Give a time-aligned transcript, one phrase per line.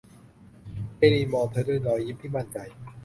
[0.97, 2.57] เอลีนมองเธอด้วยรอยยิ้มที่มั่นใจ